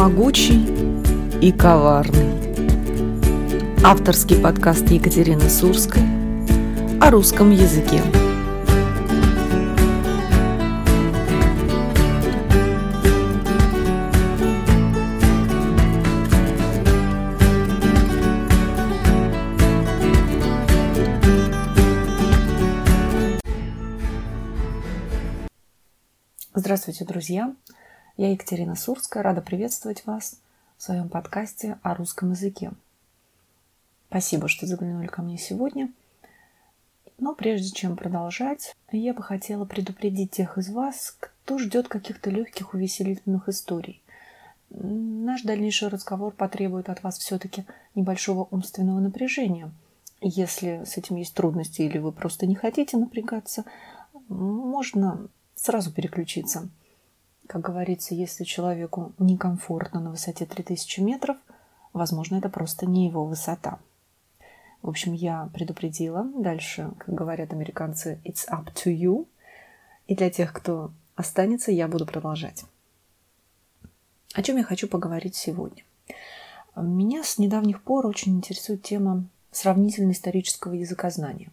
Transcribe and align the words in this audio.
могучий 0.00 0.66
и 1.42 1.52
коварный. 1.52 2.32
Авторский 3.84 4.40
подкаст 4.40 4.90
Екатерины 4.90 5.50
Сурской 5.50 6.00
о 7.02 7.10
русском 7.10 7.50
языке. 7.50 8.00
Здравствуйте, 26.54 27.04
друзья! 27.04 27.54
Я 28.20 28.32
Екатерина 28.32 28.74
Сурская, 28.74 29.22
рада 29.22 29.40
приветствовать 29.40 30.04
вас 30.04 30.42
в 30.76 30.82
своем 30.82 31.08
подкасте 31.08 31.78
о 31.82 31.94
русском 31.94 32.32
языке. 32.32 32.70
Спасибо, 34.10 34.46
что 34.46 34.66
заглянули 34.66 35.06
ко 35.06 35.22
мне 35.22 35.38
сегодня. 35.38 35.90
Но 37.16 37.34
прежде 37.34 37.70
чем 37.70 37.96
продолжать, 37.96 38.76
я 38.92 39.14
бы 39.14 39.22
хотела 39.22 39.64
предупредить 39.64 40.32
тех 40.32 40.58
из 40.58 40.68
вас, 40.68 41.16
кто 41.18 41.56
ждет 41.56 41.88
каких-то 41.88 42.28
легких 42.28 42.74
увеселительных 42.74 43.48
историй. 43.48 44.02
Наш 44.68 45.40
дальнейший 45.40 45.88
разговор 45.88 46.34
потребует 46.34 46.90
от 46.90 47.02
вас 47.02 47.16
все-таки 47.16 47.64
небольшого 47.94 48.46
умственного 48.50 49.00
напряжения. 49.00 49.70
Если 50.20 50.84
с 50.84 50.98
этим 50.98 51.16
есть 51.16 51.32
трудности 51.32 51.80
или 51.80 51.96
вы 51.96 52.12
просто 52.12 52.46
не 52.46 52.54
хотите 52.54 52.98
напрягаться, 52.98 53.64
можно 54.28 55.26
сразу 55.54 55.90
переключиться– 55.90 56.68
как 57.50 57.62
говорится, 57.62 58.14
если 58.14 58.44
человеку 58.44 59.12
некомфортно 59.18 59.98
на 59.98 60.10
высоте 60.10 60.46
3000 60.46 61.00
метров, 61.00 61.36
возможно, 61.92 62.36
это 62.36 62.48
просто 62.48 62.86
не 62.86 63.08
его 63.08 63.24
высота. 63.24 63.80
В 64.82 64.88
общем, 64.88 65.14
я 65.14 65.48
предупредила. 65.52 66.24
Дальше, 66.36 66.92
как 66.98 67.12
говорят 67.12 67.52
американцы, 67.52 68.20
it's 68.24 68.48
up 68.48 68.72
to 68.72 68.94
you. 68.94 69.26
И 70.06 70.14
для 70.14 70.30
тех, 70.30 70.52
кто 70.52 70.92
останется, 71.16 71.72
я 71.72 71.88
буду 71.88 72.06
продолжать. 72.06 72.64
О 74.34 74.42
чем 74.44 74.56
я 74.56 74.62
хочу 74.62 74.86
поговорить 74.86 75.34
сегодня? 75.34 75.82
Меня 76.76 77.24
с 77.24 77.36
недавних 77.36 77.82
пор 77.82 78.06
очень 78.06 78.36
интересует 78.36 78.84
тема 78.84 79.24
сравнительно-исторического 79.50 80.74
языкознания. 80.74 81.50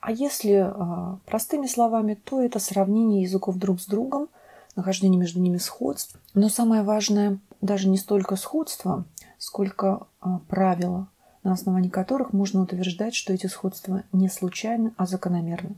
А 0.00 0.10
если 0.10 0.66
э, 0.66 1.16
простыми 1.26 1.68
словами, 1.68 2.14
то 2.14 2.42
это 2.42 2.58
сравнение 2.58 3.22
языков 3.22 3.54
друг 3.54 3.80
с 3.80 3.86
другом– 3.86 4.26
нахождение 4.78 5.18
между 5.18 5.40
ними 5.40 5.58
сходств. 5.58 6.18
Но 6.34 6.48
самое 6.48 6.82
важное 6.82 7.38
даже 7.60 7.88
не 7.88 7.98
столько 7.98 8.36
сходство, 8.36 9.04
сколько 9.36 10.06
а, 10.20 10.38
правила, 10.48 11.08
на 11.42 11.52
основании 11.52 11.90
которых 11.90 12.32
можно 12.32 12.62
утверждать, 12.62 13.14
что 13.14 13.32
эти 13.32 13.46
сходства 13.46 14.04
не 14.12 14.28
случайны, 14.28 14.92
а 14.96 15.06
закономерны. 15.06 15.74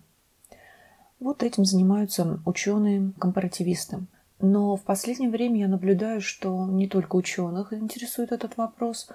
Вот 1.19 1.43
этим 1.43 1.65
занимаются 1.65 2.41
ученые-компаративисты. 2.45 4.01
Но 4.39 4.77
в 4.77 4.83
последнее 4.83 5.31
время 5.31 5.61
я 5.61 5.69
наблюдаю, 5.69 6.21
что 6.21 6.67
не 6.67 6.87
только 6.87 7.17
ученых 7.17 7.73
интересует 7.73 8.33
этот 8.33 8.57
вопрос, 8.57 9.09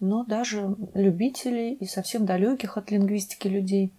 но 0.00 0.24
даже 0.24 0.76
любителей 0.94 1.74
и 1.74 1.86
совсем 1.86 2.26
далеких 2.26 2.76
от 2.76 2.90
лингвистики 2.90 3.48
людей. 3.48 3.92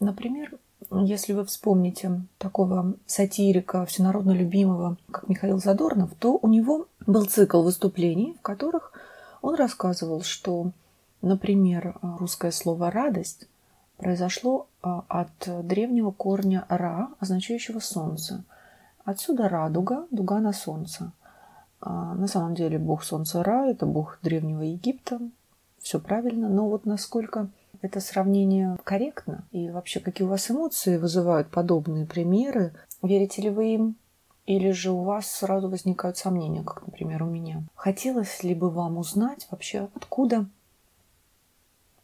Например, 0.00 0.56
если 0.90 1.32
вы 1.32 1.44
вспомните 1.44 2.22
такого 2.38 2.94
сатирика, 3.06 3.84
всенародно 3.86 4.32
любимого, 4.32 4.96
как 5.10 5.28
Михаил 5.28 5.58
Задорнов, 5.58 6.10
то 6.18 6.38
у 6.40 6.48
него 6.48 6.86
был 7.06 7.24
цикл 7.26 7.62
выступлений, 7.62 8.36
в 8.38 8.42
которых 8.42 8.92
он 9.40 9.54
рассказывал, 9.54 10.22
что, 10.22 10.72
например, 11.20 11.96
русское 12.02 12.52
слово 12.52 12.90
«радость» 12.90 13.48
произошло 13.96 14.66
а, 14.82 15.04
от 15.08 15.66
древнего 15.66 16.10
корня 16.10 16.64
«ра», 16.68 17.08
означающего 17.20 17.78
«солнце». 17.78 18.44
Отсюда 19.04 19.48
радуга, 19.48 20.06
дуга 20.10 20.40
на 20.40 20.52
солнце. 20.52 21.12
А, 21.80 22.14
на 22.14 22.28
самом 22.28 22.54
деле 22.54 22.78
бог 22.78 23.02
солнца 23.02 23.42
Ра– 23.42 23.66
это 23.68 23.86
бог 23.86 24.18
древнего 24.22 24.62
Египта. 24.62 25.20
Все 25.80 25.98
правильно, 25.98 26.48
но 26.48 26.68
вот 26.68 26.86
насколько 26.86 27.48
это 27.82 28.00
сравнение 28.00 28.78
корректно? 28.84 29.44
И 29.50 29.68
вообще, 29.70 30.00
какие 30.00 30.26
у 30.26 30.30
вас 30.30 30.50
эмоции 30.50 30.96
вызывают 30.96 31.48
подобные 31.48 32.06
примеры? 32.06 32.72
Верите 33.02 33.42
ли 33.42 33.50
вы 33.50 33.74
им? 33.74 33.96
Или 34.46 34.70
же 34.70 34.90
у 34.90 35.02
вас 35.02 35.30
сразу 35.30 35.68
возникают 35.68 36.16
сомнения, 36.16 36.62
как, 36.62 36.86
например, 36.86 37.22
у 37.22 37.26
меня? 37.26 37.62
Хотелось 37.74 38.42
ли 38.42 38.54
бы 38.54 38.70
вам 38.70 38.98
узнать 38.98 39.46
вообще, 39.50 39.88
откуда 39.94 40.46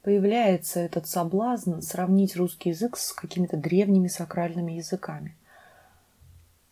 появляется 0.02 0.80
этот 0.80 1.08
соблазн 1.08 1.80
сравнить 1.80 2.36
русский 2.36 2.70
язык 2.70 2.96
с 2.96 3.12
какими-то 3.12 3.56
древними 3.56 4.08
сакральными 4.08 4.72
языками? 4.72 5.36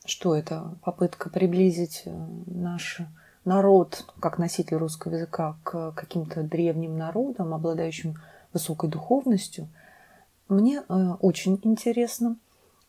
Что 0.04 0.36
это? 0.36 0.76
Попытка 0.84 1.30
приблизить 1.30 2.02
э, 2.04 2.26
наш 2.46 3.00
народ, 3.44 4.04
как 4.20 4.38
носитель 4.38 4.76
русского 4.76 5.14
языка, 5.14 5.56
к 5.64 5.92
каким-то 5.92 6.42
древним 6.42 6.96
народам, 6.96 7.54
обладающим 7.54 8.16
высокой 8.52 8.88
духовностью. 8.88 9.68
Мне 10.48 10.82
э, 10.88 11.10
очень 11.20 11.58
интересно, 11.62 12.36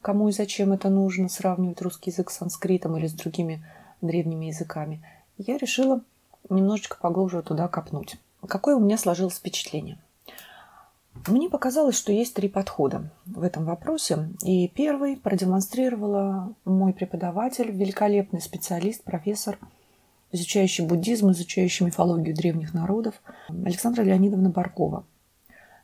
кому 0.02 0.30
и 0.30 0.32
зачем 0.32 0.74
это 0.74 0.90
нужно, 0.90 1.28
сравнивать 1.28 1.82
русский 1.82 2.12
язык 2.12 2.30
с 2.30 2.38
санскритом 2.38 2.98
или 2.98 3.08
с 3.08 3.14
другими 3.14 3.66
древними 4.02 4.46
языками. 4.46 5.04
Я 5.38 5.58
решила 5.58 6.02
немножечко 6.50 6.98
поглубже 7.02 7.42
туда 7.42 7.68
копнуть. 7.68 8.18
Какое 8.48 8.76
у 8.76 8.80
меня 8.80 8.98
сложилось 8.98 9.36
впечатление? 9.36 9.98
Мне 11.26 11.50
показалось, 11.50 11.98
что 11.98 12.12
есть 12.12 12.36
три 12.36 12.48
подхода 12.48 13.10
в 13.26 13.42
этом 13.42 13.66
вопросе. 13.66 14.30
И 14.44 14.68
первый 14.68 15.18
продемонстрировала 15.18 16.54
мой 16.64 16.94
преподаватель, 16.94 17.72
великолепный 17.72 18.40
специалист, 18.40 19.04
профессор, 19.04 19.58
изучающий 20.32 20.86
буддизм, 20.86 21.32
изучающий 21.32 21.88
мифологию 21.88 22.36
древних 22.36 22.76
народов, 22.76 23.16
Александра 23.50 24.04
Леонидовна 24.04 24.52
Баркова– 24.52 25.06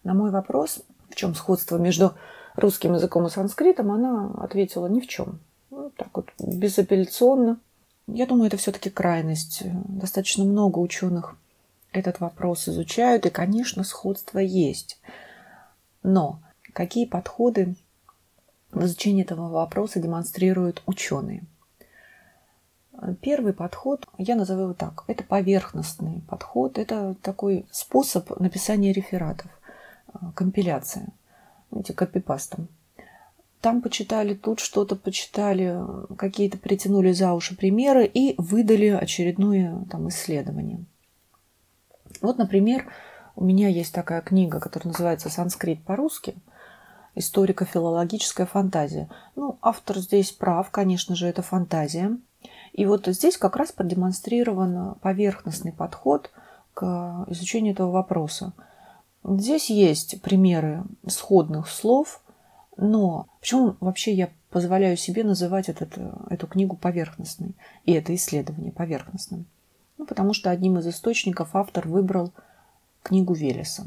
на 0.03 0.13
мой 0.13 0.31
вопрос, 0.31 0.81
в 1.09 1.15
чем 1.15 1.35
сходство 1.35 1.77
между 1.77 2.13
русским 2.55 2.93
языком 2.93 3.27
и 3.27 3.29
санскритом, 3.29 3.91
она 3.91 4.31
ответила 4.37 4.87
ни 4.87 4.99
в 4.99 5.07
чем. 5.07 5.39
Ну, 5.69 5.91
так 5.95 6.09
вот, 6.13 6.29
безапелляционно. 6.39 7.59
Я 8.07 8.25
думаю, 8.25 8.47
это 8.47 8.57
все-таки 8.57 8.89
крайность. 8.89 9.63
Достаточно 9.63 10.43
много 10.43 10.79
ученых 10.79 11.35
этот 11.91 12.19
вопрос 12.19 12.67
изучают, 12.67 13.25
и, 13.25 13.29
конечно, 13.29 13.83
сходство 13.83 14.39
есть. 14.39 14.99
Но 16.01 16.39
какие 16.73 17.05
подходы 17.05 17.75
в 18.71 18.83
изучении 18.83 19.23
этого 19.23 19.49
вопроса 19.49 19.99
демонстрируют 19.99 20.81
ученые? 20.85 21.43
Первый 23.21 23.53
подход, 23.53 24.07
я 24.17 24.35
назову 24.35 24.63
его 24.63 24.73
так, 24.73 25.03
это 25.07 25.23
поверхностный 25.23 26.21
подход, 26.27 26.77
это 26.77 27.15
такой 27.21 27.65
способ 27.71 28.39
написания 28.39 28.91
рефератов– 28.91 29.49
компиляция, 30.35 31.07
эти 31.75 31.91
копипастом. 31.91 32.67
Там 33.61 33.81
почитали, 33.81 34.33
тут 34.33 34.59
что-то 34.59 34.95
почитали, 34.95 35.77
какие-то 36.17 36.57
притянули 36.57 37.13
за 37.13 37.31
уши 37.33 37.55
примеры 37.55 38.05
и 38.05 38.35
выдали 38.37 38.87
очередное 38.87 39.85
там 39.89 40.09
исследование. 40.09 40.83
Вот, 42.21 42.37
например, 42.37 42.85
у 43.35 43.43
меня 43.45 43.69
есть 43.69 43.93
такая 43.93 44.21
книга, 44.21 44.59
которая 44.59 44.91
называется 44.91 45.29
«Санскрит 45.29 45.81
по-русски», 45.83 46.35
историко-филологическая 47.15 48.45
фантазия. 48.45 49.09
Ну, 49.35 49.57
автор 49.61 49.99
здесь 49.99 50.31
прав, 50.31 50.69
конечно 50.69 51.15
же, 51.15 51.27
это 51.27 51.41
фантазия. 51.41 52.17
И 52.73 52.85
вот 52.85 53.05
здесь 53.07 53.37
как 53.37 53.55
раз 53.55 53.71
продемонстрирован 53.71 54.95
поверхностный 54.95 55.71
подход 55.71 56.31
к 56.73 57.25
изучению 57.29 57.73
этого 57.73 57.91
вопроса– 57.91 58.51
Здесь 59.23 59.69
есть 59.69 60.21
примеры 60.21 60.83
сходных 61.07 61.69
слов, 61.69 62.21
но 62.75 63.27
почему 63.39 63.75
вообще 63.79 64.13
я 64.13 64.29
позволяю 64.49 64.97
себе 64.97 65.23
называть 65.23 65.69
этот, 65.69 65.97
эту 66.29 66.47
книгу 66.47 66.75
поверхностной 66.75 67.55
и 67.85 67.93
это 67.93 68.13
исследование 68.15 68.71
поверхностным? 68.71 69.45
Ну, 69.97 70.05
потому 70.05 70.33
что 70.33 70.49
одним 70.49 70.77
из 70.79 70.87
источников 70.87 71.55
автор 71.55 71.87
выбрал 71.87 72.33
книгу 73.01 73.33
Велеса. 73.33 73.85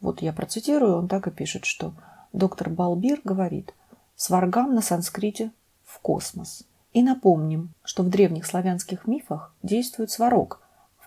Вот 0.00 0.22
я 0.22 0.32
процитирую, 0.32 0.96
он 0.96 1.08
так 1.08 1.26
и 1.28 1.30
пишет, 1.30 1.64
что 1.64 1.94
доктор 2.32 2.68
Балбир 2.68 3.20
говорит 3.22 3.74
«Сваргам 4.16 4.74
на 4.74 4.82
санскрите 4.82 5.52
в 5.84 6.00
космос». 6.00 6.64
И 6.92 7.02
напомним, 7.02 7.70
что 7.84 8.02
в 8.02 8.08
древних 8.08 8.46
славянских 8.46 9.06
мифах 9.06 9.54
действует 9.62 10.10
сварог, 10.10 10.60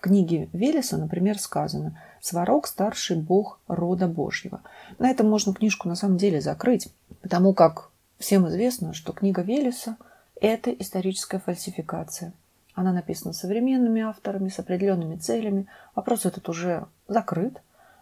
книге 0.07 0.49
Велеса, 0.53 0.97
например, 0.97 1.37
сказано 1.37 1.99
«Сварог– 2.21 2.67
старший 2.67 3.17
бог 3.17 3.59
рода 3.67 4.07
Божьего». 4.07 4.61
На 4.99 5.09
этом 5.09 5.29
можно 5.29 5.53
книжку 5.53 5.87
на 5.87 5.95
самом 5.95 6.17
деле 6.17 6.41
закрыть, 6.41 6.89
потому 7.21 7.53
как 7.53 7.89
всем 8.17 8.47
известно, 8.47 8.93
что 8.93 9.13
книга 9.13 9.41
Велеса– 9.41 9.97
это 10.41 10.71
историческая 10.71 11.39
фальсификация. 11.39 12.33
Она 12.73 12.93
написана 12.93 13.33
современными 13.33 14.01
авторами 14.01 14.49
с 14.49 14.59
определенными 14.59 15.17
целями. 15.17 15.67
Вопрос 15.95 16.25
этот 16.25 16.47
уже 16.47 16.85
закрыт 17.07 17.61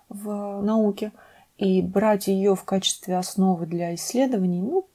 в 0.09 0.61
науке. 0.61 1.11
И 1.57 1.81
брать 1.81 2.27
ее 2.27 2.55
в 2.55 2.65
качестве 2.65 3.17
основы 3.17 3.65
для 3.65 3.95
исследований, 3.95 4.61
ну, 4.61 4.85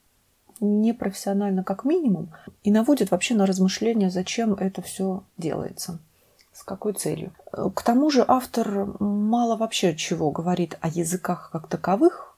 непрофессионально 0.60 1.64
как 1.64 1.84
минимум, 1.84 2.30
и 2.62 2.70
наводит 2.70 3.10
вообще 3.10 3.34
на 3.34 3.46
размышления, 3.46 4.10
зачем 4.10 4.52
это 4.52 4.82
все 4.82 5.24
делается, 5.38 5.98
с 6.60 6.62
какой 6.62 6.92
целью. 6.92 7.32
К 7.52 7.82
тому 7.82 8.10
же 8.10 8.22
автор 8.26 8.86
мало 9.00 9.56
вообще 9.56 9.96
чего 9.96 10.30
говорит 10.30 10.76
о 10.82 10.88
языках 10.88 11.48
как 11.50 11.68
таковых, 11.68 12.36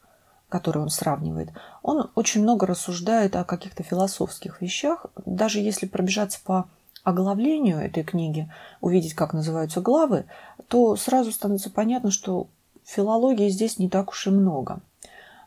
которые 0.49 0.85
он 0.85 0.91
сравнивает. 0.91 1.51
Он 1.83 2.11
очень 2.15 2.43
много 2.43 2.67
рассуждает 2.67 3.35
о 3.35 3.43
каких-то 3.43 3.83
философских 3.83 4.63
вещах. 4.63 5.07
Даже 5.27 5.59
если 5.59 5.87
пробежаться 5.87 6.39
по 6.45 6.69
оглавлению 7.03 7.79
этой 7.79 8.05
книги, 8.05 8.49
увидеть, 8.81 9.15
как 9.15 9.33
называются 9.33 9.81
главы, 9.81 10.27
то 10.69 10.95
сразу 10.95 11.33
становится 11.33 11.71
понятно, 11.71 12.13
что 12.13 12.47
филологии 12.85 13.49
здесь 13.49 13.81
не 13.81 13.89
так 13.89 14.11
уж 14.11 14.29
и 14.29 14.31
много. 14.31 14.81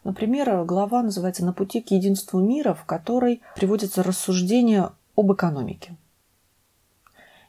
Например, 0.04 0.66
глава 0.66 1.02
называется 1.02 1.46
«На 1.46 1.54
пути 1.54 1.80
к 1.82 1.92
единству 1.92 2.42
мира», 2.42 2.74
в 2.74 2.84
которой 2.84 3.42
приводится 3.56 4.04
рассуждение 4.04 4.90
об 5.16 5.32
экономике. 5.32 5.96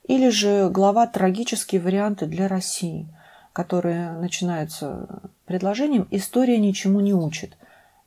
Или 0.06 0.28
же 0.28 0.70
глава 0.70 1.08
«Трагические 1.08 1.80
варианты 1.80 2.26
для 2.26 2.46
России», 2.46 3.08
которая 3.52 4.16
начинается 4.18 5.08
предложением 5.46 6.06
«История 6.12 6.58
ничему 6.58 7.00
не 7.00 7.12
учит». 7.12 7.56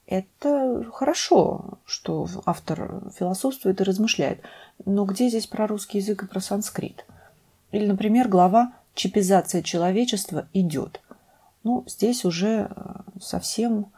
Это 0.07 0.85
хорошо, 0.93 1.77
что 1.85 2.25
автор 2.45 3.03
философствует 3.15 3.81
и 3.81 3.83
размышляет, 3.83 4.41
но 4.85 5.03
где 5.05 5.27
здесь 5.27 5.45
про 5.45 5.67
русский 5.67 5.97
язык 5.97 6.23
и 6.23 6.27
про 6.27 6.39
санскрит? 6.39 7.05
Или, 7.71 7.85
например, 7.85 8.29
глава 8.29 8.73
«Чипизация 8.95 9.61
человечества 9.61 10.47
идет». 10.53 11.01
Ну, 11.63 11.83
здесь 11.85 12.23
уже 12.23 12.71
совсем 13.21 13.91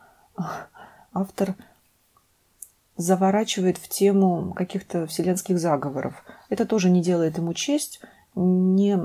автор 1.14 1.56
заворачивает 3.02 3.78
в 3.78 3.90
тему 3.90 4.54
каких-то 4.54 5.08
вселенских 5.08 5.60
заговоров. 5.60 6.24
Это 6.50 6.66
тоже 6.66 6.90
не 6.90 7.02
делает 7.02 7.38
ему 7.38 7.54
честь, 7.54 8.00
не 8.36 8.98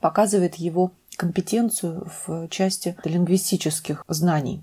показывает 0.00 0.56
его 0.56 0.92
компетенцию 1.16 2.08
в 2.26 2.48
части 2.48 2.96
лингвистических 3.04 4.04
знаний. 4.08 4.62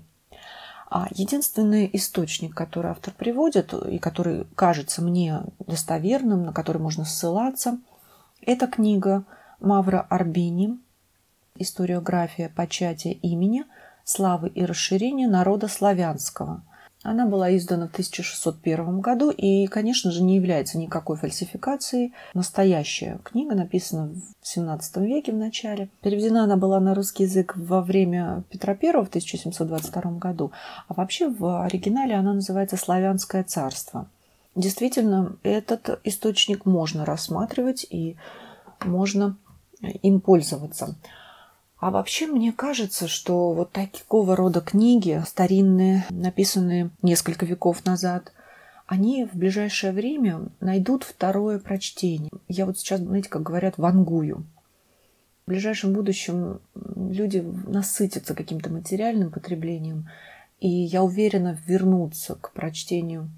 А 0.90 1.06
единственный 1.10 1.88
источник, 1.92 2.54
который 2.54 2.90
автор 2.90 3.12
приводит 3.12 3.74
и 3.74 3.98
который 3.98 4.46
кажется 4.54 5.02
мне 5.02 5.42
достоверным, 5.66 6.44
на 6.44 6.52
который 6.52 6.80
можно 6.80 7.04
ссылаться, 7.04 7.78
это 8.40 8.66
книга 8.66 9.24
Мавра 9.60 10.06
Арбини 10.08 10.78
«Историография 11.56 12.48
початия 12.48 13.12
имени», 13.12 13.64
славы 14.04 14.48
и 14.48 14.64
расширения 14.64 15.28
народа 15.28 15.68
славянского. 15.68 16.62
Она 17.08 17.24
была 17.24 17.56
издана 17.56 17.86
в 17.86 17.92
1601 17.92 19.00
году 19.00 19.30
и, 19.30 19.66
конечно 19.66 20.10
же, 20.10 20.22
не 20.22 20.36
является 20.36 20.76
никакой 20.76 21.16
фальсификацией. 21.16 22.12
Настоящая 22.34 23.18
книга 23.24 23.54
написана 23.54 24.10
в 24.10 24.44
XVII 24.44 25.06
веке 25.06 25.32
в 25.32 25.36
начале. 25.36 25.88
Переведена 26.02 26.44
она 26.44 26.58
была 26.58 26.80
на 26.80 26.94
русский 26.94 27.22
язык 27.22 27.54
во 27.56 27.80
время 27.80 28.44
Петра 28.50 28.76
I 28.80 28.92
в 28.92 29.08
1722 29.08 30.02
году. 30.18 30.52
А 30.86 30.92
вообще 30.92 31.28
в 31.30 31.64
оригинале 31.64 32.14
она 32.14 32.34
называется 32.34 32.76
«Славянское 32.76 33.42
царство». 33.42 34.06
Действительно, 34.54 35.36
этот 35.42 36.00
источник 36.04 36.66
можно 36.66 37.06
рассматривать 37.06 37.86
и 37.88 38.16
можно 38.84 39.38
им 40.02 40.20
пользоваться. 40.20 40.94
А 41.78 41.92
вообще 41.92 42.26
мне 42.26 42.52
кажется, 42.52 43.06
что 43.06 43.52
вот 43.52 43.70
такого 43.70 44.34
рода 44.34 44.60
книги, 44.60 45.22
старинные, 45.26 46.04
написанные 46.10 46.90
несколько 47.02 47.46
веков 47.46 47.84
назад, 47.84 48.32
они 48.86 49.26
в 49.26 49.36
ближайшее 49.36 49.92
время 49.92 50.48
найдут 50.60 51.04
второе 51.04 51.60
прочтение. 51.60 52.30
Я 52.48 52.66
вот 52.66 52.78
сейчас, 52.78 53.00
знаете, 53.00 53.28
как 53.28 53.42
говорят, 53.42 53.78
вангую. 53.78 54.44
В 55.46 55.50
ближайшем 55.50 55.92
будущем 55.92 56.60
люди 56.74 57.38
насытятся 57.38 58.34
каким-то 58.34 58.70
материальным 58.70 59.30
потреблением, 59.30 60.08
и 60.58 60.68
я 60.68 61.04
уверена 61.04 61.56
вернуться 61.64 62.34
к 62.34 62.52
прочтению 62.52 63.30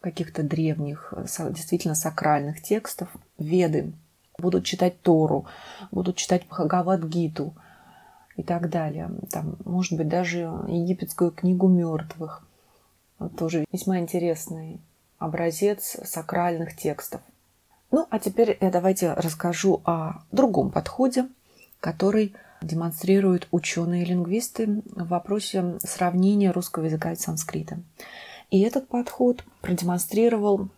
каких-то 0.00 0.42
древних, 0.42 1.12
действительно 1.50 1.94
сакральных 1.94 2.62
текстов, 2.62 3.08
веды, 3.36 3.92
будут 4.38 4.64
читать 4.64 5.02
Тору, 5.02 5.46
будут 5.90 6.16
читать 6.16 6.46
Бхагавад-гиту– 6.48 7.52
и 8.40 8.42
так 8.42 8.70
далее. 8.70 9.10
Там, 9.30 9.56
может 9.64 9.96
быть, 9.96 10.08
даже 10.08 10.38
египетскую 10.66 11.30
книгу 11.30 11.68
мертвых. 11.68 12.46
Тоже 13.36 13.66
весьма 13.70 13.98
интересный 13.98 14.80
образец 15.18 15.98
сакральных 16.04 16.74
текстов. 16.74 17.20
Ну, 17.90 18.06
а 18.08 18.18
теперь 18.18 18.56
я 18.60 18.70
давайте 18.70 19.12
расскажу 19.12 19.82
о 19.84 20.22
другом 20.32 20.70
подходе, 20.70 21.28
который 21.80 22.34
демонстрируют 22.62 23.46
ученые-лингвисты 23.50 24.82
в 24.84 25.08
вопросе 25.08 25.78
сравнения 25.80 26.50
русского 26.50 26.84
языка 26.84 27.12
и 27.12 27.16
санскрита. 27.16 27.78
И 28.50 28.60
этот 28.60 28.88
подход 28.88 29.44
продемонстрировал, 29.60 30.68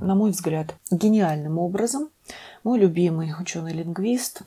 на 0.00 0.14
мой 0.14 0.30
взгляд, 0.32 0.74
гениальным 0.90 1.58
образом 1.58 2.08
мой 2.64 2.78
любимый 2.78 3.32
ученый-лингвист 3.38 4.42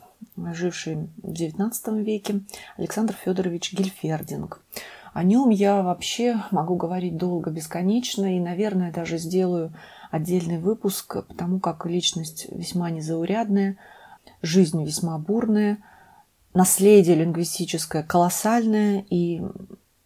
живший 0.53 1.09
в 1.21 1.31
XIX 1.31 1.71
веке, 2.03 2.41
Александр 2.77 3.13
Федорович 3.13 3.73
Гильфердинг. 3.73 4.61
О 5.13 5.23
нем 5.23 5.49
я 5.49 5.81
вообще 5.81 6.43
могу 6.51 6.75
говорить 6.75 7.17
долго, 7.17 7.49
бесконечно, 7.49 8.35
и, 8.35 8.39
наверное, 8.39 8.91
даже 8.91 9.17
сделаю 9.17 9.73
отдельный 10.11 10.59
выпуск, 10.59 11.25
потому 11.27 11.59
как 11.59 11.85
личность 11.85 12.47
весьма 12.51 12.91
незаурядная, 12.91 13.77
жизнь 14.41 14.83
весьма 14.83 15.17
бурная, 15.17 15.79
наследие 16.53 17.15
лингвистическое 17.15 18.03
колоссальное, 18.03 19.05
и 19.09 19.41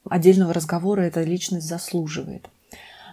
отдельного 0.10 0.54
разговора 0.54 1.02
эта 1.02 1.24
личность 1.24 1.68
заслуживает. 1.68 2.50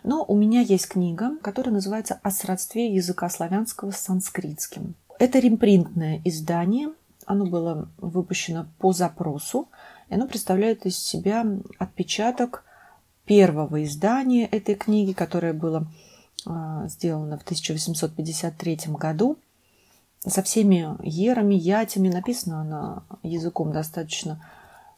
Но 0.05 0.25
у 0.25 0.37
меня 0.37 0.61
есть 0.61 0.89
книга, 0.89 1.37
которая 1.43 1.75
называется 1.75 2.21
«О 2.23 2.31
сродстве 2.31 2.95
языка 2.95 3.29
славянского 3.29 3.91
с 3.91 3.99
санскритским». 3.99 4.95
Это 5.19 5.39
ремпринтное 5.39 6.21
издание. 6.25 6.91
Оно 7.27 7.47
было 7.47 7.89
выпущено 7.99 8.67
по 8.79 8.93
запросу. 8.93 9.69
И 10.09 10.15
оно 10.15 10.27
представляет 10.27 10.87
из 10.87 10.99
себя 10.99 11.45
отпечаток 11.79 12.65
первого 13.25 13.85
издания 13.85 14.47
этой 14.47 14.75
книги, 14.75 15.13
которое 15.13 15.53
было 15.53 15.87
а, 16.47 16.87
сделано 16.89 17.39
в 17.39 17.43
1853 17.43 18.79
году. 18.89 19.39
Со 20.21 20.43
всеми 20.43 20.97
ерами, 21.03 21.55
ятями. 21.55 22.09
Написано 22.09 22.61
она 22.61 23.03
языком 23.23 23.73
достаточно 23.73 24.43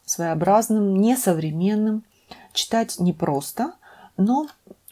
своеобразным, 0.05 1.00
несовременным. 1.00 2.05
Читать 2.53 3.00
непросто, 3.00 3.75
но 4.17 4.49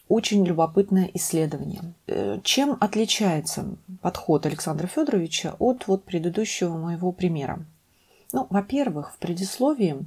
очень 0.09 0.43
любопытное 0.43 1.09
исследование. 1.13 1.93
Э, 2.07 2.39
чем 2.43 2.75
отличается 2.81 3.77
подход 4.01 4.45
Александра 4.45 4.87
Федоровича 4.87 5.55
от 5.59 5.87
вот 5.87 6.03
предыдущего 6.03 6.75
моего 6.77 7.11
примера? 7.11 7.63
Ну, 8.33 8.47
во-первых, 8.49 9.13
в 9.13 9.17
предисловии 9.19 9.97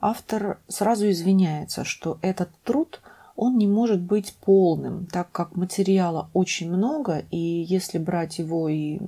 автор 0.00 0.58
сразу 0.66 1.08
извиняется, 1.08 1.84
что 1.84 2.18
этот 2.20 2.50
труд 2.64 3.00
он 3.36 3.56
не 3.56 3.68
может 3.68 4.00
быть 4.00 4.34
полным, 4.44 5.06
так 5.06 5.30
как 5.30 5.54
материала 5.54 6.28
очень 6.32 6.68
много, 6.68 7.22
и 7.30 7.38
если 7.38 7.98
брать 7.98 8.40
его 8.40 8.68
и 8.68 8.98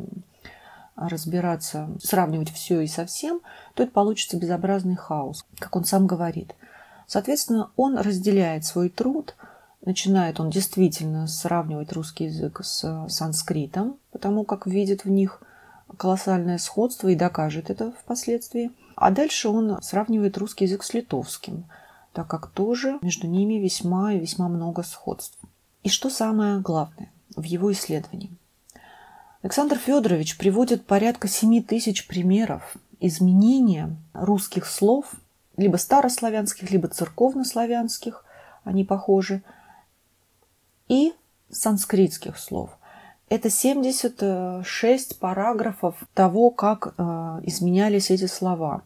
разбираться, 0.94 1.90
сравнивать 2.00 2.52
все 2.52 2.80
и 2.82 2.86
совсем, 2.86 3.40
то 3.74 3.82
это 3.82 3.90
получится 3.90 4.36
безобразный 4.36 4.94
хаос, 4.94 5.44
как 5.58 5.74
он 5.74 5.84
сам 5.84 6.06
говорит. 6.06 6.54
Соответственно, 7.08 7.70
он 7.74 7.98
разделяет 7.98 8.64
свой 8.64 8.90
труд– 8.90 9.34
начинает 9.84 10.40
он 10.40 10.50
действительно 10.50 11.26
сравнивать 11.26 11.92
русский 11.92 12.24
язык 12.24 12.60
с 12.62 13.06
санскритом, 13.08 13.96
потому 14.12 14.44
как 14.44 14.66
видит 14.66 15.04
в 15.04 15.10
них 15.10 15.42
колоссальное 15.96 16.58
сходство 16.58 17.08
и 17.08 17.14
докажет 17.16 17.70
это 17.70 17.92
впоследствии. 17.92 18.70
А 18.96 19.10
дальше 19.10 19.48
он 19.48 19.80
сравнивает 19.82 20.36
русский 20.38 20.66
язык 20.66 20.82
с 20.82 20.92
литовским, 20.92 21.64
так 22.12 22.28
как 22.28 22.48
тоже 22.50 22.98
между 23.02 23.26
ними 23.26 23.54
весьма 23.54 24.12
и 24.12 24.20
весьма 24.20 24.48
много 24.48 24.82
сходств. 24.82 25.38
И 25.82 25.88
что 25.88 26.10
самое 26.10 26.60
главное 26.60 27.10
в 27.34 27.42
его 27.42 27.72
исследовании? 27.72 28.30
Александр 29.42 29.78
Федорович 29.78 30.36
приводит 30.36 30.84
порядка 30.84 31.26
7 31.26 31.62
тысяч 31.62 32.06
примеров 32.06 32.76
изменения 33.00 33.96
русских 34.12 34.66
слов, 34.66 35.06
либо 35.56 35.78
старославянских, 35.78 36.70
либо 36.70 36.88
церковнославянских, 36.88 38.26
они 38.64 38.84
похожи, 38.84 39.42
и 40.90 41.14
санскритских 41.50 42.36
слов. 42.36 42.70
Это 43.28 43.48
76 43.48 45.18
параграфов 45.20 45.94
того, 46.14 46.50
как 46.50 46.94
э, 46.98 47.02
изменялись 47.44 48.10
эти 48.10 48.26
слова. 48.26 48.82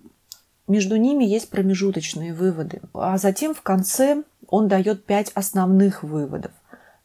Между 0.68 0.96
ними 0.96 1.24
есть 1.24 1.48
промежуточные 1.48 2.34
выводы. 2.34 2.82
А 2.92 3.16
затем 3.16 3.54
в 3.54 3.62
конце 3.62 4.22
он 4.48 4.68
дает 4.68 5.06
пять 5.06 5.32
основных 5.34 6.02
выводов. 6.02 6.52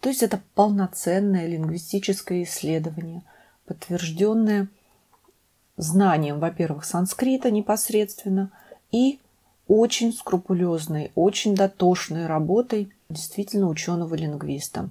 То 0.01 0.09
есть 0.09 0.21
это 0.21 0.41
полноценное 0.53 1.47
лингвистическое 1.47 2.43
исследование, 2.43 3.23
подтвержденное 3.65 4.67
знанием, 5.77 6.39
во-первых, 6.39 6.83
санскрита 6.83 7.51
непосредственно 7.51 8.51
и 8.91 9.19
очень 9.69 10.11
скрупулезной, 10.11 11.13
очень 11.15 11.55
дотошной 11.55 12.27
работой 12.27 12.91
действительно 13.09 13.67
ученого-лингвиста. 13.69 14.89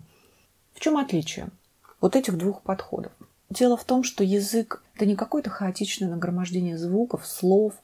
В 0.74 0.80
чем 0.80 0.96
отличие 0.96 1.50
вот 2.00 2.16
этих 2.16 2.36
двух 2.36 2.62
подходов? 2.62 3.12
Дело 3.48 3.76
в 3.76 3.84
том, 3.84 4.02
что 4.02 4.24
язык– 4.24 4.82
это 4.96 5.06
не 5.06 5.14
какое-то 5.14 5.50
хаотичное 5.50 6.08
нагромождение 6.08 6.76
звуков, 6.76 7.26
слов. 7.26 7.74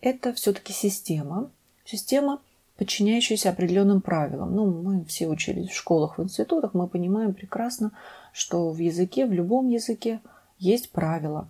Это 0.00 0.32
все-таки 0.32 0.72
система. 0.72 1.50
Система, 1.84 2.40
подчиняющаяся 2.76 3.50
определенным 3.50 4.00
правилам. 4.00 4.54
Ну, 4.54 4.66
мы 4.66 5.04
все 5.04 5.26
учились 5.26 5.70
в 5.70 5.76
школах, 5.76 6.18
в 6.18 6.22
институтах, 6.22 6.74
мы 6.74 6.86
понимаем 6.86 7.34
прекрасно, 7.34 7.90
что 8.32 8.70
в 8.70 8.78
языке, 8.78 9.26
в 9.26 9.32
любом 9.32 9.68
языке 9.68 10.20
есть 10.60 10.90
правила, 10.90 11.48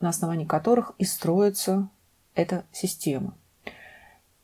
на 0.00 0.10
основании 0.10 0.44
которых 0.44 0.92
и 0.98 1.04
строится 1.04 1.88
эта 2.34 2.64
система. 2.70 3.34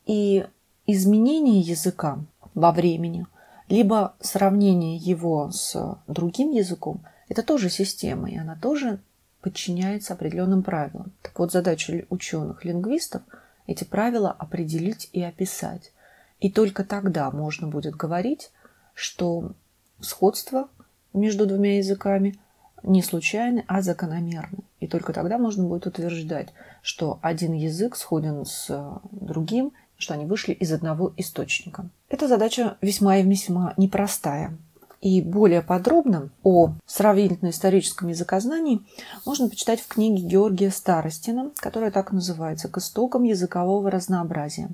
И 0.07 0.45
изменение 0.87 1.59
языка 1.59 2.19
во 2.55 2.71
времени, 2.71 3.27
либо 3.67 4.15
сравнение 4.19 4.95
его 4.95 5.51
с 5.51 5.97
другим 6.07 6.51
языком, 6.51 7.03
это 7.29 7.43
тоже 7.43 7.69
система, 7.69 8.29
и 8.29 8.37
она 8.37 8.55
тоже 8.55 8.99
подчиняется 9.41 10.13
определенным 10.13 10.63
правилам. 10.63 11.11
Так 11.21 11.37
вот, 11.37 11.51
задача 11.51 12.05
ученых-лингвистов– 12.09 13.21
эти 13.67 13.83
правила 13.83 14.31
определить 14.31 15.09
и 15.11 15.21
описать. 15.21 15.91
И 16.39 16.51
только 16.51 16.83
тогда 16.83 17.31
можно 17.31 17.67
будет 17.67 17.95
говорить, 17.95 18.51
что 18.93 19.53
сходство 19.99 20.69
между 21.13 21.47
двумя 21.47 21.77
языками 21.77 22.37
не 22.83 23.01
случайны, 23.01 23.65
а 23.67 23.81
закономерны. 23.81 24.59
И 24.79 24.87
только 24.87 25.13
тогда 25.13 25.39
можно 25.39 25.63
будет 25.63 25.87
утверждать, 25.87 26.49
что 26.83 27.17
один 27.23 27.53
язык 27.53 27.95
сходен 27.95 28.45
с 28.45 28.99
другим– 29.11 29.73
что 29.97 30.13
они 30.13 30.25
вышли 30.25 30.53
из 30.53 30.71
одного 30.71 31.13
источника. 31.17 31.89
Эта 32.15 32.29
задача 32.29 32.77
весьма 32.79 33.17
и 33.17 33.23
весьма 33.23 33.73
непростая. 33.75 34.57
И 35.01 35.21
более 35.21 35.61
подробно 35.61 36.29
о 36.43 36.71
сравнительно-историческом 36.85 38.07
языкознании 38.07 38.79
можно 39.25 39.49
почитать 39.49 39.81
в 39.81 39.87
книге 39.89 40.23
Георгия 40.23 40.71
Старостина, 40.71 41.51
которая 41.57 41.91
так 41.91 42.13
называется 42.13 42.69
«К 42.69 42.77
истокам 42.77 43.23
языкового 43.23 43.91
разнообразия». 43.91 44.69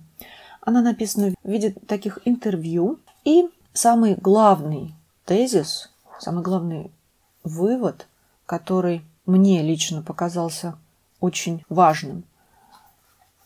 Она 0.61 0.83
написана 0.83 1.33
в 1.43 1.49
виде 1.49 1.71
таких 1.87 2.19
интервью. 2.25 2.99
И 3.25 3.49
самый 3.73 4.13
главный 4.13 4.93
тезис, 5.25 5.89
самый 6.19 6.43
главный 6.43 6.91
вывод, 7.43 8.05
который 8.45 9.01
мне 9.25 9.63
лично 9.63 10.03
показался 10.03 10.75
очень 11.19 11.65
важным, 11.69 12.23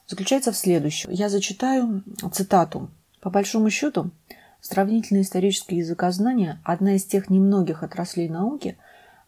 заключается 0.06 0.52
в 0.52 0.58
следующем. 0.58 1.12
Я 1.12 1.30
зачитаю 1.30 2.04
цитату. 2.34 2.90
По 3.26 3.32
большому 3.32 3.72
счету, 3.72 4.12
сравнительное 4.62 5.24
историческое 5.24 5.78
языкознание– 5.78 6.60
одна 6.64 6.96
из 6.96 7.06
тех 7.06 7.32
немногих 7.32 7.82
отраслей 7.82 8.30
науки, 8.30 8.78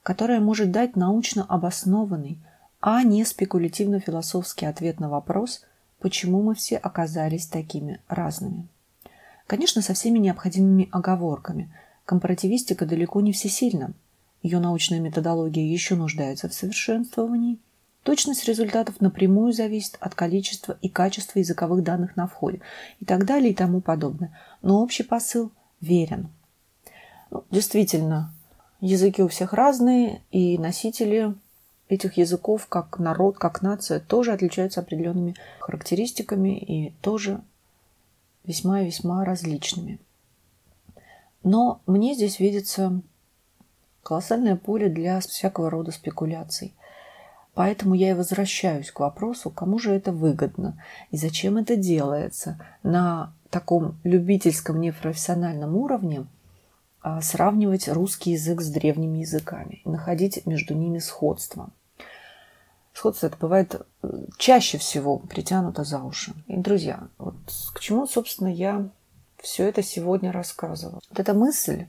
которая 0.04 0.40
может 0.40 0.70
дать 0.70 0.96
научно 0.96 1.44
обоснованный, 1.44 2.38
а 2.80 3.02
не 3.02 3.26
спекулятивно-философский 3.26 4.68
ответ 4.68 5.00
на 5.00 5.10
вопрос, 5.10 5.66
почему 5.98 6.44
мы 6.44 6.54
все 6.54 6.78
оказались 6.78 7.48
такими 7.48 8.00
разными. 8.08 8.68
Конечно, 9.48 9.82
со 9.82 9.96
всеми 9.96 10.20
необходимыми 10.20 10.90
оговорками. 10.92 11.74
Компаративистика 12.06 12.86
далеко 12.86 13.22
не 13.22 13.34
всесильна. 13.34 13.94
Ее 14.44 14.60
научная 14.60 15.00
методология 15.00 15.66
еще 15.66 15.96
нуждается 15.96 16.48
в 16.48 16.54
совершенствовании– 16.54 17.58
Точность 18.08 18.46
результатов 18.46 19.02
напрямую 19.02 19.52
зависит 19.52 19.98
от 20.00 20.16
количества 20.16 20.78
и 20.82 20.88
качества 20.88 21.40
языковых 21.40 21.84
данных 21.84 22.16
на 22.16 22.26
входе 22.26 22.62
и 23.02 23.06
так 23.06 23.26
далее 23.26 23.52
и 23.52 23.54
тому 23.54 23.82
подобное. 23.82 24.32
Но 24.62 24.82
общий 24.82 25.04
посыл 25.04 25.52
верен. 25.82 26.30
Ну, 27.32 27.44
действительно, 27.52 28.34
языки 28.80 29.22
у 29.22 29.28
всех 29.28 29.52
разные, 29.52 30.22
и 30.32 30.58
носители 30.58 31.36
этих 31.90 32.16
языков, 32.16 32.68
как 32.68 32.98
народ, 32.98 33.38
как 33.38 33.62
нация, 33.62 34.00
тоже 34.00 34.32
отличаются 34.32 34.80
определенными 34.80 35.36
характеристиками 35.60 36.58
и 36.58 36.92
тоже 37.02 37.42
весьма 38.46 38.84
и 38.84 38.86
весьма 38.86 39.26
различными. 39.26 40.00
Но 41.44 41.82
мне 41.86 42.14
здесь 42.14 42.40
видится 42.40 43.02
колоссальное 44.02 44.56
поле 44.56 44.88
для 44.88 45.20
всякого 45.20 45.70
рода 45.70 45.92
спекуляций– 45.92 46.74
Поэтому 47.58 47.96
я 47.96 48.12
и 48.12 48.14
возвращаюсь 48.14 48.92
к 48.92 49.00
вопросу, 49.00 49.50
кому 49.50 49.80
же 49.80 49.92
это 49.92 50.12
выгодно 50.12 50.80
и 51.10 51.18
зачем 51.18 51.58
это 51.58 51.76
делается 51.76 52.64
на 52.84 53.34
таком 53.50 53.98
любительском 54.04 54.80
непрофессиональном 54.80 55.76
уровне 55.76 56.28
а, 57.02 57.20
сравнивать 57.20 57.88
русский 57.88 58.34
язык 58.34 58.62
с 58.62 58.70
древними 58.70 59.18
языками 59.18 59.82
и 59.84 59.90
находить 59.90 60.46
между 60.46 60.76
ними 60.76 61.00
сходство. 61.00 61.72
Сходство 62.94 63.26
это 63.26 63.38
бывает 63.38 63.82
э, 64.04 64.26
чаще 64.38 64.78
всего 64.78 65.18
притянуто 65.18 65.84
за 65.84 66.04
уши. 66.04 66.36
И, 66.46 66.58
друзья, 66.58 67.08
вот 67.18 67.38
к 67.74 67.80
чему, 67.80 68.06
собственно, 68.06 68.50
я 68.50 68.88
все 69.40 69.68
это 69.68 69.82
сегодня 69.82 70.32
рассказывала. 70.32 71.02
Вот 71.10 71.20
эта 71.20 71.34
мысль 71.34 71.88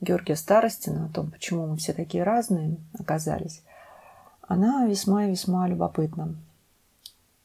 Георгия 0.00 0.36
Старостина 0.36 1.04
о 1.04 1.12
том, 1.12 1.30
почему 1.30 1.66
мы 1.66 1.76
все 1.76 1.92
такие 1.92 2.24
разные 2.24 2.78
оказались, 2.98 3.62
она 4.52 4.86
весьма 4.86 5.24
и 5.24 5.30
весьма 5.30 5.66
любопытна 5.66 6.34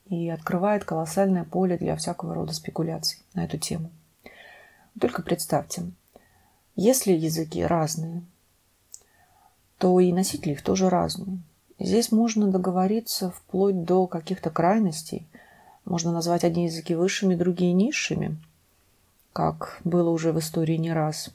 и 0.10 0.30
открывает 0.30 0.84
колоссальное 0.84 1.46
поле 1.46 1.78
для 1.78 1.96
всякого 1.96 2.34
рода 2.34 2.54
спекуляций 2.54 3.20
на 3.34 3.46
эту 3.46 3.58
тему. 3.58 3.90
Только 5.00 5.22
представьте, 5.22 5.84
если 6.76 7.14
языки 7.14 7.64
разные, 7.64 8.24
то 9.78 10.00
и 10.02 10.12
носители 10.12 10.52
их 10.52 10.62
тоже 10.62 10.90
разные. 10.90 11.40
здесь 11.80 12.12
можно 12.12 12.48
договориться 12.48 13.32
вплоть 13.32 13.86
до 13.86 14.08
каких-то 14.08 14.50
крайностей. 14.50 15.26
Можно 15.86 16.12
назвать 16.12 16.44
одни 16.44 16.66
языки 16.66 16.94
высшими, 16.94 17.36
другие 17.36 17.72
низшими, 17.72 18.38
как 19.32 19.80
было 19.86 20.10
уже 20.10 20.34
в 20.34 20.40
истории 20.40 20.76
не 20.76 20.92
раз. 20.92 21.30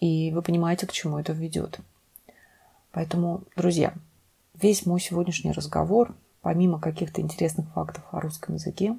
И 0.00 0.30
вы 0.32 0.40
понимаете, 0.40 0.86
к 0.86 0.92
чему 0.92 1.18
это 1.18 1.34
ведет. 1.34 1.80
Поэтому, 2.92 3.42
друзья, 3.56 3.92
Весь 4.60 4.86
мой 4.86 4.98
сегодняшний 4.98 5.52
разговор, 5.52 6.16
помимо 6.40 6.80
каких-то 6.80 7.20
интересных 7.20 7.72
фактов 7.74 8.02
о 8.10 8.20
русском 8.20 8.56
языке, 8.56 8.98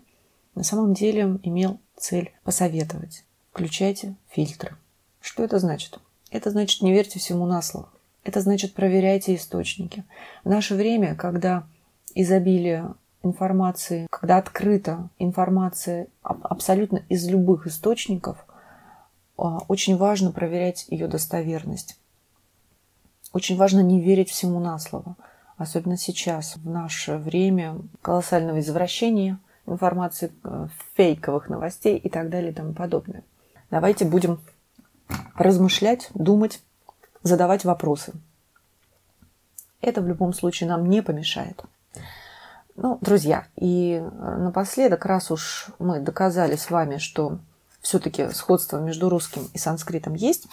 на 0.55 0.63
самом 0.63 0.93
деле 0.93 1.37
имел 1.43 1.81
цель 1.97 2.31
посоветовать. 2.45 3.25
Включайте 3.51 4.15
фильтры. 4.29 4.77
Что 5.19 5.43
это 5.43 5.59
значит? 5.59 5.99
Это 6.31 6.51
значит 6.51 6.81
не 6.81 6.93
верьте 6.93 7.19
всему 7.19 7.45
на 7.45 7.61
слово. 7.61 7.89
Это 8.23 8.39
значит 8.39 8.73
проверяйте 8.73 9.35
источники. 9.35 10.05
В 10.45 10.49
наше 10.49 10.75
время, 10.75 11.15
когда 11.15 11.67
изобилие 12.15 12.93
информации, 13.21 14.07
когда 14.09 14.37
открыта 14.37 15.09
информация 15.17 16.07
абсолютно 16.21 17.03
из 17.09 17.27
любых 17.27 17.67
источников, 17.67 18.37
а, 19.37 19.57
очень 19.67 19.97
важно 19.97 20.31
проверять 20.31 20.85
ее 20.87 21.07
достоверность. 21.07 21.99
Очень 23.33 23.57
важно 23.57 23.81
не 23.81 23.99
верить 23.99 24.29
всему 24.29 24.61
на 24.61 24.79
слово– 24.79 25.17
особенно 25.59 25.97
сейчас, 25.97 26.55
в 26.55 26.67
наше 26.67 27.17
время 27.17 27.77
колоссального 28.01 28.61
извращения 28.61 29.37
информации, 29.65 30.31
э, 30.43 30.67
фейковых 30.95 31.49
новостей 31.49 31.97
и 31.97 32.09
так 32.09 32.29
далее 32.29 32.51
и 32.51 32.55
тому 32.55 32.73
подобное. 32.73 33.23
Давайте 33.69 34.05
будем 34.05 34.39
размышлять, 35.35 36.09
думать, 36.13 36.61
задавать 37.23 37.65
вопросы. 37.65 38.13
Это 39.81 40.01
в 40.01 40.07
любом 40.07 40.33
случае 40.33 40.69
нам 40.69 40.89
не 40.89 41.03
помешает. 41.03 41.61
Ну, 42.75 42.97
друзья, 43.01 43.45
и 43.57 44.01
напоследок, 44.37 45.05
раз 45.05 45.29
уж 45.29 45.67
мы 45.77 45.99
доказали 45.99 46.55
с 46.55 46.69
вами, 46.69 46.97
что 46.97 47.39
все-таки 47.81 48.29
сходство 48.29 48.77
между 48.79 49.09
русским 49.09 49.49
и 49.53 49.57
санскритом 49.57 50.13
есть, 50.13 50.47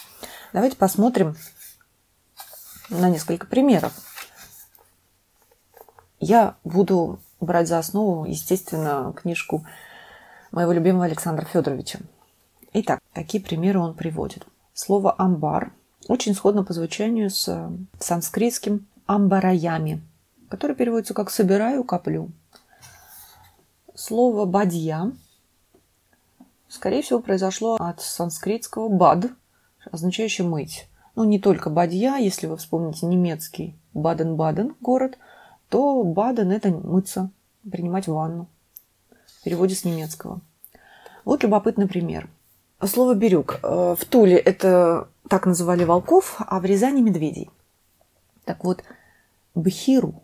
давайте 0.52 0.76
посмотрим 0.76 1.36
на 2.90 3.08
несколько 3.08 3.46
примеров 3.46 3.92
я 6.20 6.56
буду 6.64 7.18
брать 7.40 7.68
за 7.68 7.78
основу, 7.78 8.24
естественно, 8.24 9.12
книжку 9.16 9.64
моего 10.52 10.72
любимого 10.72 11.04
Александра 11.04 11.44
Федоровича. 11.44 12.00
Итак, 12.72 13.00
какие 13.12 13.40
примеры 13.40 13.78
он 13.80 13.94
приводит? 13.94 14.46
Слово 14.74 15.14
«амбар» 15.16 15.72
очень 16.08 16.34
сходно 16.34 16.62
по 16.62 16.72
звучанию 16.72 17.30
с 17.30 17.48
э, 17.48 17.70
санскритским 17.98 18.86
амбараями, 19.06 20.02
который 20.48 20.76
переводится 20.76 21.14
как 21.14 21.30
«собираю, 21.30 21.84
коплю». 21.84 22.30
Слово 23.94 24.44
«бадья» 24.44 25.12
скорее 26.68 27.02
всего 27.02 27.20
произошло 27.20 27.76
от 27.76 28.02
санскритского 28.02 28.88
«бад», 28.88 29.26
означающее 29.90 30.46
«мыть». 30.46 30.88
Ну, 31.14 31.24
не 31.24 31.38
только 31.38 31.70
бадья, 31.70 32.16
если 32.16 32.46
вы 32.46 32.58
вспомните 32.58 33.06
немецкий 33.06 33.74
Баден-Баден 33.94 34.74
город, 34.82 35.16
то 35.68 36.02
Баден– 36.04 36.50
это 36.52 36.70
мыться, 36.70 37.30
принимать 37.70 38.06
ванну. 38.06 38.48
В 39.40 39.44
переводе 39.44 39.74
с 39.74 39.84
немецкого. 39.84 40.40
Вот 41.24 41.42
любопытный 41.42 41.88
пример. 41.88 42.28
Слово 42.84 43.14
«бирюк». 43.14 43.60
Э, 43.62 43.96
в 43.98 44.04
Туле 44.04 44.36
это 44.36 45.08
так 45.28 45.46
называли 45.46 45.84
волков, 45.84 46.36
а 46.38 46.60
в 46.60 46.64
Рязани– 46.64 47.00
медведей. 47.02 47.50
Так 48.44 48.64
вот, 48.64 48.84
бхиру 49.54 50.22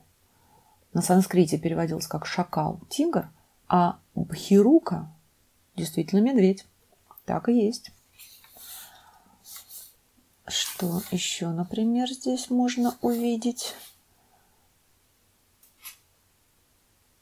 на 0.93 1.03
санскрите 1.03 1.59
переводился 1.59 2.09
как 2.09 2.27
шакал, 2.27 2.81
тигр, 2.89 3.31
а 3.69 3.99
бхирука 4.15 5.11
действительно 5.77 6.21
медведь. 6.21 6.67
Так 7.25 7.49
и 7.49 7.65
есть. 7.65 7.91
Что 10.47 11.01
еще, 11.11 11.49
например, 11.49 12.09
здесь 12.11 12.51
можно 12.51 12.97
увидеть? 13.01 13.75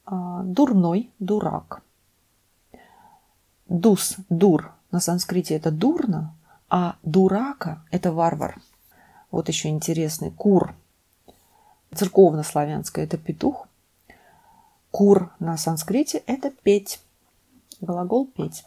дурной, 0.11 1.11
дурак. 1.19 1.81
Дус, 3.67 4.17
дур 4.29 4.73
на 4.91 4.99
санскрите 4.99 5.55
это 5.55 5.71
дурно, 5.71 6.35
а 6.69 6.95
дурака 7.03 7.83
это 7.91 8.11
варвар. 8.11 8.61
Вот 9.31 9.47
еще 9.47 9.69
интересный. 9.69 10.31
Кур. 10.31 10.75
Церковно-славянское 11.93 13.05
это 13.05 13.17
петух. 13.17 13.67
Кур 14.91 15.31
на 15.39 15.57
санскрите 15.57 16.23
это 16.25 16.51
петь. 16.51 17.01
Глагол 17.79 18.27
петь. 18.27 18.65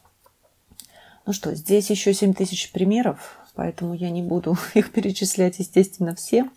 Ну 1.27 1.33
что, 1.33 1.55
здесь 1.55 1.91
еще 1.91 2.13
7 2.13 2.35
тысяч 2.35 2.73
примеров 2.73 3.45
поэтому 3.55 3.95
я 3.95 4.11
не 4.11 4.23
буду 4.23 4.57
их 4.75 4.93
перечислять, 4.93 5.59
естественно, 5.59 6.15
все. 6.15 6.51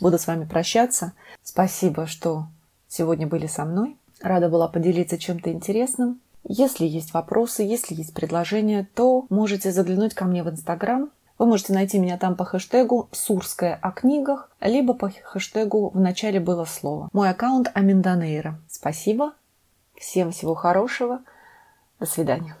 Буду 0.00 0.18
с 0.18 0.26
вами 0.26 0.44
прощаться. 0.46 1.12
Спасибо, 1.42 2.06
что 2.06 2.46
сегодня 2.88 3.26
были 3.26 3.46
со 3.46 3.64
мной. 3.64 3.96
Рада 4.20 4.48
была 4.48 4.68
поделиться 4.68 5.18
чем-то 5.18 5.52
интересным. 5.52 6.20
Если 6.44 6.86
есть 6.86 7.12
вопросы, 7.12 7.62
если 7.62 7.94
есть 7.94 8.14
предложения, 8.14 8.88
то 8.94 9.26
можете 9.28 9.72
заглянуть 9.72 10.14
ко 10.14 10.24
мне 10.24 10.42
в 10.42 10.48
Инстаграм. 10.48 11.10
Вы 11.38 11.46
можете 11.46 11.72
найти 11.72 11.98
меня 11.98 12.18
там 12.18 12.36
по 12.36 12.44
хэштегу 12.44 13.08
«Сурская 13.12 13.78
о 13.80 13.92
книгах», 13.92 14.50
либо 14.60 14.92
по 14.92 15.10
хэштегу 15.10 15.90
«В 15.90 15.98
начале 15.98 16.38
было 16.38 16.66
слово». 16.66 17.08
Мой 17.12 17.30
аккаунт 17.30 17.70
Аминданейра. 17.72 18.60
Спасибо. 18.68 19.32
Всем 19.96 20.32
всего 20.32 20.54
хорошего. 20.54 21.20
До 21.98 22.06
свидания. 22.06 22.56